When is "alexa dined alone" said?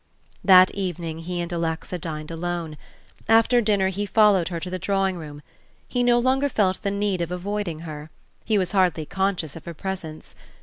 1.51-2.75